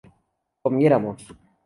[0.63, 1.23] comiéramos